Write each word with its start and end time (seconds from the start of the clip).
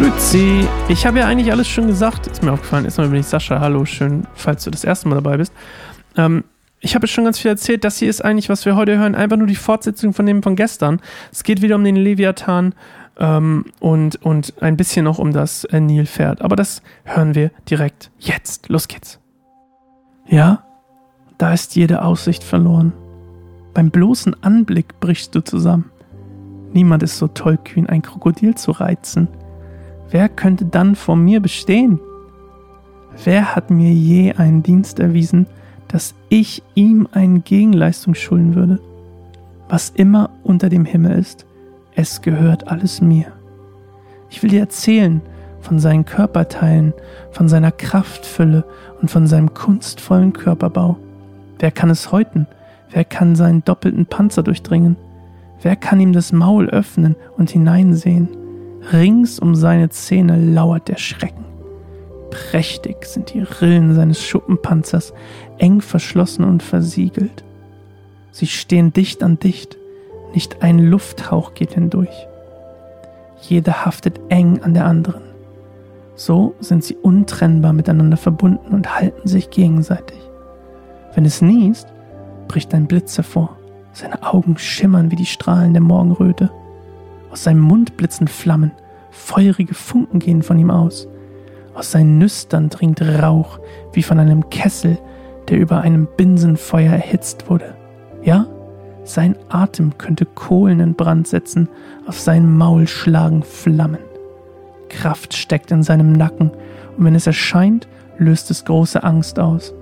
Grüezi. 0.00 0.66
Ich 0.88 1.04
habe 1.04 1.18
ja 1.18 1.26
eigentlich 1.26 1.52
alles 1.52 1.68
schon 1.68 1.86
gesagt. 1.86 2.26
Ist 2.26 2.42
mir 2.42 2.52
aufgefallen. 2.52 2.84
Erstmal 2.86 3.08
bin 3.08 3.20
ich 3.20 3.26
Sascha. 3.26 3.60
Hallo, 3.60 3.84
schön, 3.84 4.26
falls 4.34 4.64
du 4.64 4.70
das 4.70 4.82
erste 4.82 5.08
Mal 5.08 5.16
dabei 5.16 5.36
bist. 5.36 5.52
Ähm, 6.16 6.44
ich 6.80 6.94
habe 6.94 7.06
schon 7.06 7.24
ganz 7.24 7.38
viel 7.38 7.50
erzählt. 7.50 7.84
Das 7.84 7.98
hier 7.98 8.08
ist 8.08 8.24
eigentlich, 8.24 8.48
was 8.48 8.64
wir 8.64 8.76
heute 8.76 8.96
hören, 8.96 9.14
einfach 9.14 9.36
nur 9.36 9.46
die 9.46 9.56
Fortsetzung 9.56 10.14
von 10.14 10.24
dem 10.24 10.42
von 10.42 10.56
gestern. 10.56 11.00
Es 11.30 11.42
geht 11.42 11.60
wieder 11.60 11.76
um 11.76 11.84
den 11.84 11.96
Leviathan 11.96 12.74
ähm, 13.18 13.66
und, 13.78 14.16
und 14.22 14.54
ein 14.62 14.76
bisschen 14.76 15.04
noch 15.04 15.18
um 15.18 15.32
das 15.32 15.64
äh, 15.64 15.80
Nilpferd. 15.80 16.40
Aber 16.40 16.56
das 16.56 16.82
hören 17.04 17.34
wir 17.34 17.50
direkt 17.68 18.10
jetzt. 18.18 18.70
Los 18.70 18.88
geht's. 18.88 19.20
Ja, 20.26 20.64
da 21.36 21.52
ist 21.52 21.76
jede 21.76 22.02
Aussicht 22.02 22.42
verloren. 22.42 22.94
Beim 23.74 23.90
bloßen 23.90 24.42
Anblick 24.42 24.98
brichst 25.00 25.34
du 25.34 25.40
zusammen. 25.40 25.90
Niemand 26.72 27.02
ist 27.02 27.18
so 27.18 27.28
tollkühn, 27.28 27.86
ein 27.88 28.02
Krokodil 28.02 28.54
zu 28.54 28.70
reizen. 28.72 29.28
Wer 30.10 30.28
könnte 30.28 30.64
dann 30.64 30.94
vor 30.94 31.16
mir 31.16 31.40
bestehen? 31.40 32.00
Wer 33.24 33.54
hat 33.54 33.70
mir 33.70 33.92
je 33.92 34.32
einen 34.32 34.62
Dienst 34.62 35.00
erwiesen, 35.00 35.46
dass 35.88 36.14
ich 36.28 36.62
ihm 36.74 37.08
eine 37.12 37.40
Gegenleistung 37.40 38.14
schulden 38.14 38.54
würde? 38.54 38.80
Was 39.68 39.90
immer 39.90 40.30
unter 40.42 40.68
dem 40.68 40.84
Himmel 40.84 41.18
ist, 41.18 41.46
es 41.94 42.22
gehört 42.22 42.68
alles 42.68 43.00
mir. 43.00 43.26
Ich 44.30 44.42
will 44.42 44.50
dir 44.50 44.60
erzählen 44.60 45.20
von 45.60 45.78
seinen 45.78 46.04
Körperteilen, 46.04 46.94
von 47.32 47.48
seiner 47.48 47.72
Kraftfülle 47.72 48.64
und 49.00 49.10
von 49.10 49.26
seinem 49.26 49.52
kunstvollen 49.54 50.32
Körperbau. 50.32 50.96
Wer 51.58 51.70
kann 51.70 51.90
es 51.90 52.10
häuten? 52.10 52.46
Wer 52.92 53.04
kann 53.04 53.36
seinen 53.36 53.64
doppelten 53.64 54.06
Panzer 54.06 54.42
durchdringen? 54.42 54.96
Wer 55.62 55.76
kann 55.76 56.00
ihm 56.00 56.12
das 56.12 56.32
Maul 56.32 56.68
öffnen 56.68 57.16
und 57.36 57.50
hineinsehen? 57.50 58.28
Rings 58.92 59.38
um 59.38 59.54
seine 59.54 59.90
Zähne 59.90 60.36
lauert 60.36 60.88
der 60.88 60.96
Schrecken. 60.96 61.44
Prächtig 62.30 63.04
sind 63.04 63.34
die 63.34 63.40
Rillen 63.40 63.94
seines 63.94 64.24
Schuppenpanzers, 64.24 65.12
eng 65.58 65.80
verschlossen 65.80 66.44
und 66.44 66.62
versiegelt. 66.62 67.44
Sie 68.30 68.46
stehen 68.46 68.92
dicht 68.92 69.22
an 69.22 69.38
dicht, 69.38 69.76
nicht 70.32 70.62
ein 70.62 70.78
Lufthauch 70.78 71.54
geht 71.54 71.74
hindurch. 71.74 72.26
Jede 73.42 73.84
haftet 73.84 74.20
eng 74.28 74.62
an 74.62 74.74
der 74.74 74.86
anderen. 74.86 75.22
So 76.14 76.54
sind 76.60 76.84
sie 76.84 76.96
untrennbar 76.96 77.72
miteinander 77.72 78.16
verbunden 78.16 78.74
und 78.74 78.94
halten 78.94 79.26
sich 79.26 79.50
gegenseitig. 79.50 80.18
Wenn 81.14 81.24
es 81.24 81.42
niest, 81.42 81.88
bricht 82.50 82.74
ein 82.74 82.88
Blitz 82.88 83.16
hervor. 83.16 83.56
Seine 83.92 84.24
Augen 84.24 84.58
schimmern 84.58 85.12
wie 85.12 85.16
die 85.16 85.24
Strahlen 85.24 85.72
der 85.72 85.82
Morgenröte. 85.82 86.50
Aus 87.30 87.44
seinem 87.44 87.60
Mund 87.60 87.96
blitzen 87.96 88.26
Flammen, 88.26 88.72
feurige 89.12 89.72
Funken 89.72 90.18
gehen 90.18 90.42
von 90.42 90.58
ihm 90.58 90.72
aus. 90.72 91.06
Aus 91.74 91.92
seinen 91.92 92.18
Nüstern 92.18 92.68
dringt 92.68 93.00
Rauch, 93.02 93.60
wie 93.92 94.02
von 94.02 94.18
einem 94.18 94.50
Kessel, 94.50 94.98
der 95.46 95.60
über 95.60 95.82
einem 95.82 96.08
Binsenfeuer 96.16 96.90
erhitzt 96.90 97.48
wurde. 97.48 97.76
Ja, 98.24 98.46
sein 99.04 99.36
Atem 99.48 99.96
könnte 99.96 100.26
Kohlen 100.26 100.80
in 100.80 100.94
Brand 100.94 101.28
setzen, 101.28 101.68
auf 102.08 102.18
sein 102.18 102.52
Maul 102.52 102.88
schlagen 102.88 103.44
Flammen. 103.44 104.00
Kraft 104.88 105.34
steckt 105.34 105.70
in 105.70 105.84
seinem 105.84 106.10
Nacken, 106.10 106.50
und 106.96 107.04
wenn 107.04 107.14
es 107.14 107.28
erscheint, 107.28 107.86
löst 108.18 108.50
es 108.50 108.64
große 108.64 109.04
Angst 109.04 109.38
aus. 109.38 109.72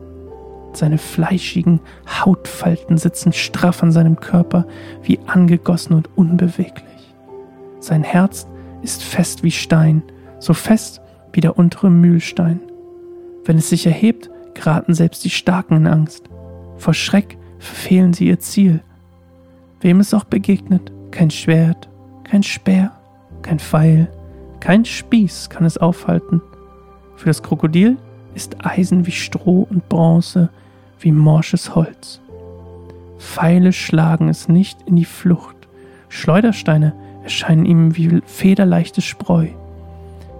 Seine 0.78 0.98
fleischigen 0.98 1.80
Hautfalten 2.06 2.98
sitzen 2.98 3.32
straff 3.32 3.82
an 3.82 3.90
seinem 3.90 4.20
Körper, 4.20 4.64
wie 5.02 5.18
angegossen 5.26 5.94
und 5.94 6.08
unbeweglich. 6.16 7.14
Sein 7.80 8.04
Herz 8.04 8.46
ist 8.82 9.02
fest 9.02 9.42
wie 9.42 9.50
Stein, 9.50 10.04
so 10.38 10.54
fest 10.54 11.00
wie 11.32 11.40
der 11.40 11.58
untere 11.58 11.90
Mühlstein. 11.90 12.60
Wenn 13.44 13.58
es 13.58 13.70
sich 13.70 13.86
erhebt, 13.86 14.30
geraten 14.54 14.94
selbst 14.94 15.24
die 15.24 15.30
Starken 15.30 15.74
in 15.74 15.86
Angst. 15.88 16.30
Vor 16.76 16.94
Schreck 16.94 17.36
verfehlen 17.58 18.12
sie 18.12 18.28
ihr 18.28 18.38
Ziel. 18.38 18.80
Wem 19.80 19.98
es 19.98 20.14
auch 20.14 20.24
begegnet, 20.24 20.92
kein 21.10 21.32
Schwert, 21.32 21.88
kein 22.22 22.44
Speer, 22.44 22.92
kein 23.42 23.58
Pfeil, 23.58 24.08
kein 24.60 24.84
Spieß 24.84 25.50
kann 25.50 25.64
es 25.64 25.76
aufhalten. 25.76 26.40
Für 27.16 27.26
das 27.26 27.42
Krokodil 27.42 27.96
ist 28.36 28.64
Eisen 28.64 29.06
wie 29.06 29.12
Stroh 29.12 29.66
und 29.68 29.88
Bronze, 29.88 30.50
wie 31.00 31.12
morsches 31.12 31.74
Holz. 31.74 32.20
Pfeile 33.18 33.72
schlagen 33.72 34.28
es 34.28 34.48
nicht 34.48 34.78
in 34.86 34.96
die 34.96 35.04
Flucht, 35.04 35.56
Schleudersteine 36.08 36.94
erscheinen 37.22 37.66
ihm 37.66 37.96
wie 37.96 38.22
federleichtes 38.24 39.04
Spreu. 39.04 39.48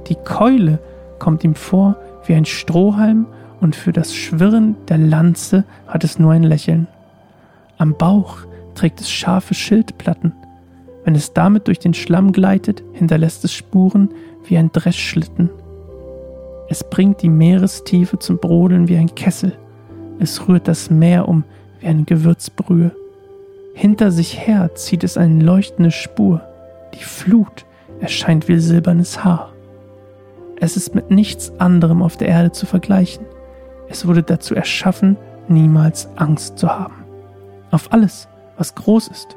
Die 0.08 0.16
Keule 0.16 0.78
kommt 1.18 1.44
ihm 1.44 1.54
vor 1.54 1.96
wie 2.26 2.34
ein 2.34 2.44
Strohhalm 2.44 3.26
und 3.60 3.76
für 3.76 3.92
das 3.92 4.14
Schwirren 4.14 4.76
der 4.88 4.98
Lanze 4.98 5.64
hat 5.86 6.04
es 6.04 6.18
nur 6.18 6.32
ein 6.32 6.42
Lächeln. 6.42 6.86
Am 7.76 7.96
Bauch 7.96 8.38
trägt 8.74 9.00
es 9.00 9.10
scharfe 9.10 9.54
Schildplatten. 9.54 10.32
Wenn 11.04 11.14
es 11.14 11.32
damit 11.32 11.68
durch 11.68 11.78
den 11.78 11.94
Schlamm 11.94 12.32
gleitet, 12.32 12.82
hinterlässt 12.92 13.44
es 13.44 13.52
Spuren 13.52 14.10
wie 14.44 14.56
ein 14.56 14.70
Dreschschlitten. 14.72 15.50
Es 16.68 16.88
bringt 16.88 17.22
die 17.22 17.28
Meerestiefe 17.28 18.18
zum 18.18 18.38
Brodeln 18.38 18.88
wie 18.88 18.96
ein 18.96 19.14
Kessel. 19.14 19.56
Es 20.18 20.48
rührt 20.48 20.68
das 20.68 20.90
Meer 20.90 21.28
um 21.28 21.44
wie 21.80 21.86
eine 21.86 22.04
Gewürzbrühe. 22.04 22.92
Hinter 23.74 24.10
sich 24.10 24.46
her 24.46 24.74
zieht 24.74 25.04
es 25.04 25.16
eine 25.16 25.42
leuchtende 25.42 25.90
Spur. 25.90 26.42
Die 26.94 27.04
Flut 27.04 27.64
erscheint 28.00 28.48
wie 28.48 28.58
silbernes 28.58 29.24
Haar. 29.24 29.52
Es 30.60 30.76
ist 30.76 30.94
mit 30.94 31.10
nichts 31.10 31.52
anderem 31.60 32.02
auf 32.02 32.16
der 32.16 32.28
Erde 32.28 32.50
zu 32.50 32.66
vergleichen. 32.66 33.24
Es 33.88 34.06
wurde 34.06 34.22
dazu 34.22 34.54
erschaffen, 34.54 35.16
niemals 35.46 36.08
Angst 36.16 36.58
zu 36.58 36.68
haben. 36.68 37.04
Auf 37.70 37.92
alles, 37.92 38.28
was 38.56 38.74
groß 38.74 39.08
ist, 39.08 39.36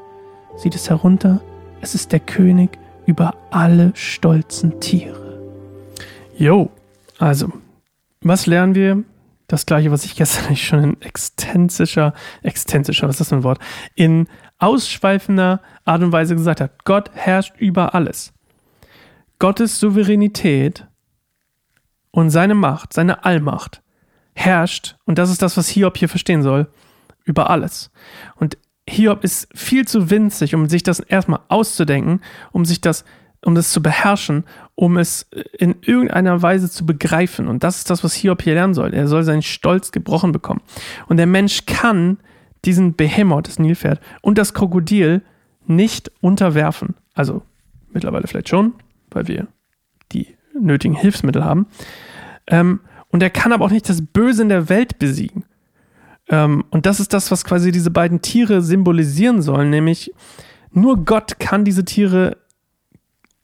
sieht 0.57 0.75
es 0.75 0.89
herunter, 0.89 1.41
es 1.81 1.95
ist 1.95 2.11
der 2.11 2.19
König 2.19 2.77
über 3.05 3.35
alle 3.51 3.91
stolzen 3.93 4.79
Tiere. 4.79 5.39
Jo, 6.37 6.69
also, 7.19 7.51
was 8.21 8.47
lernen 8.47 8.75
wir? 8.75 9.03
Das 9.51 9.65
gleiche, 9.65 9.91
was 9.91 10.05
ich 10.05 10.15
gestern 10.15 10.55
schon 10.55 10.81
in 10.81 11.01
extensischer, 11.01 12.13
extensischer, 12.41 13.09
was 13.09 13.15
ist 13.15 13.19
das 13.19 13.29
für 13.29 13.35
ein 13.35 13.43
Wort? 13.43 13.59
In 13.95 14.29
ausschweifender 14.59 15.61
Art 15.83 16.01
und 16.01 16.13
Weise 16.13 16.35
gesagt 16.35 16.61
hat. 16.61 16.85
Gott 16.85 17.11
herrscht 17.13 17.55
über 17.57 17.93
alles. 17.93 18.31
Gottes 19.39 19.77
Souveränität 19.77 20.87
und 22.11 22.29
seine 22.29 22.55
Macht, 22.55 22.93
seine 22.93 23.25
Allmacht 23.25 23.81
herrscht, 24.33 24.95
und 25.03 25.17
das 25.17 25.29
ist 25.29 25.41
das, 25.41 25.57
was 25.57 25.67
Hiob 25.67 25.97
hier 25.97 26.07
verstehen 26.07 26.43
soll, 26.43 26.67
über 27.25 27.49
alles. 27.49 27.91
Und 28.35 28.57
Hiob 28.87 29.25
ist 29.25 29.49
viel 29.53 29.85
zu 29.85 30.09
winzig, 30.09 30.55
um 30.55 30.69
sich 30.69 30.83
das 30.83 31.01
erstmal 31.01 31.41
auszudenken, 31.49 32.21
um 32.53 32.63
sich 32.63 32.79
das, 32.79 33.03
um 33.43 33.55
das 33.55 33.71
zu 33.71 33.81
beherrschen, 33.81 34.43
um 34.75 34.97
es 34.97 35.27
in 35.57 35.75
irgendeiner 35.81 36.41
Weise 36.41 36.69
zu 36.69 36.85
begreifen. 36.85 37.47
Und 37.47 37.63
das 37.63 37.77
ist 37.77 37.89
das, 37.89 38.03
was 38.03 38.13
Hiob 38.13 38.41
hier 38.41 38.53
lernen 38.53 38.73
soll. 38.73 38.93
Er 38.93 39.07
soll 39.07 39.23
seinen 39.23 39.41
Stolz 39.41 39.91
gebrochen 39.91 40.31
bekommen. 40.31 40.61
Und 41.07 41.17
der 41.17 41.27
Mensch 41.27 41.65
kann 41.65 42.17
diesen 42.65 42.95
Behemoth, 42.95 43.47
das 43.47 43.59
Nilpferd, 43.59 43.99
und 44.21 44.37
das 44.37 44.53
Krokodil 44.53 45.23
nicht 45.65 46.11
unterwerfen. 46.21 46.95
Also 47.13 47.41
mittlerweile 47.91 48.27
vielleicht 48.27 48.49
schon, 48.49 48.73
weil 49.09 49.27
wir 49.27 49.47
die 50.11 50.35
nötigen 50.59 50.95
Hilfsmittel 50.95 51.43
haben. 51.43 51.67
Ähm, 52.47 52.81
und 53.09 53.23
er 53.23 53.29
kann 53.29 53.51
aber 53.51 53.65
auch 53.65 53.71
nicht 53.71 53.89
das 53.89 54.01
Böse 54.05 54.43
in 54.43 54.49
der 54.49 54.69
Welt 54.69 54.99
besiegen. 54.99 55.45
Ähm, 56.29 56.63
und 56.69 56.85
das 56.85 56.99
ist 56.99 57.13
das, 57.13 57.31
was 57.31 57.43
quasi 57.43 57.71
diese 57.71 57.91
beiden 57.91 58.21
Tiere 58.21 58.61
symbolisieren 58.61 59.41
sollen, 59.41 59.69
nämlich 59.69 60.13
nur 60.71 61.03
Gott 61.03 61.39
kann 61.39 61.65
diese 61.65 61.83
Tiere 61.83 62.37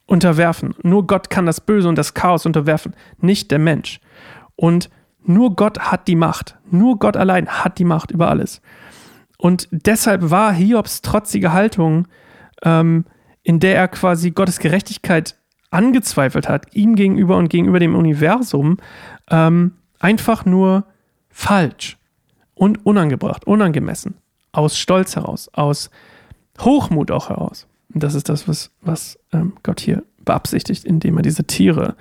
unterwerfen. 0.08 0.74
Nur 0.82 1.06
Gott 1.06 1.30
kann 1.30 1.46
das 1.46 1.62
Böse 1.62 1.88
und 1.88 1.98
das 1.98 2.16
Chaos 2.16 2.46
unterwerfen, 2.46 2.96
nicht 3.20 3.52
der 3.52 3.60
Mensch. 3.60 4.00
Und 4.56 4.90
nur 5.24 5.56
Gott 5.56 5.80
hat 5.80 6.08
die 6.08 6.16
Macht. 6.16 6.58
Nur 6.72 6.98
Gott 6.98 7.16
allein 7.16 7.48
hat 7.48 7.78
die 7.78 7.84
Macht 7.84 8.10
über 8.10 8.30
alles. 8.30 8.62
Und 9.38 9.68
deshalb 9.72 10.32
war 10.32 10.52
Hiobs 10.52 11.02
trotzige 11.02 11.54
Haltung, 11.54 12.08
ähm, 12.64 13.06
in 13.44 13.60
der 13.60 13.76
er 13.76 13.88
quasi 13.88 14.32
Gottes 14.32 14.60
Gerechtigkeit 14.60 15.38
angezweifelt 15.70 16.50
hat, 16.50 16.74
ihm 16.74 16.96
gegenüber 16.96 17.38
und 17.38 17.50
gegenüber 17.50 17.80
dem 17.80 17.96
Universum, 17.96 18.78
ähm, 19.30 19.74
einfach 20.00 20.46
nur 20.46 20.86
falsch 21.30 21.98
und 22.56 22.86
unangebracht, 22.86 23.46
unangemessen. 23.46 24.16
Aus 24.54 24.78
Stolz 24.78 25.16
heraus, 25.16 25.50
aus 25.54 25.92
Hochmut 26.60 27.12
auch 27.12 27.30
heraus. 27.30 27.68
Das 28.00 28.16
ist 28.16 28.30
das, 28.30 28.48
was, 28.48 28.72
was 28.82 29.20
ähm, 29.32 29.54
Gott 29.64 29.80
hier 29.80 30.04
beabsichtigt, 30.24 30.86
indem 30.86 31.18
er 31.18 31.24
diese 31.24 31.46
Tiere 31.46 31.96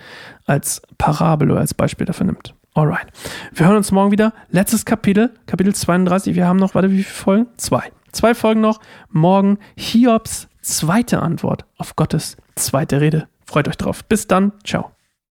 als 0.44 0.82
Parabel 0.98 1.50
oder 1.50 1.60
als 1.60 1.74
Beispiel 1.74 2.06
dafür 2.06 2.26
nimmt. 2.26 2.54
Alright. 2.74 3.06
Wir 3.54 3.66
hören 3.66 3.76
uns 3.76 3.90
morgen 3.90 4.10
wieder. 4.10 4.34
Letztes 4.50 4.84
Kapitel, 4.84 5.32
Kapitel 5.46 5.74
32. 5.74 6.34
Wir 6.34 6.46
haben 6.46 6.58
noch, 6.58 6.74
warte, 6.74 6.90
wie 6.90 7.02
viele 7.02 7.14
Folgen? 7.14 7.46
Zwei. 7.56 7.90
zwei 8.12 8.34
Folgen 8.34 8.60
noch. 8.60 8.80
Morgen 9.08 9.58
Hiobs 9.76 10.48
zweite 10.60 11.22
Antwort 11.22 11.64
auf 11.78 11.96
Gottes 11.96 12.36
zweite 12.54 13.00
Rede. 13.00 13.28
Freut 13.46 13.68
euch 13.68 13.76
drauf. 13.76 14.04
Bis 14.04 14.26
dann. 14.26 14.52
Ciao. 14.64 14.95